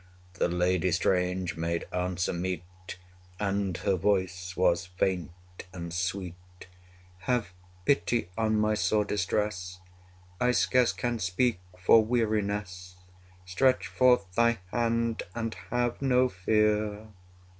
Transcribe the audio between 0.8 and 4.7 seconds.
strange made answer meet, And her voice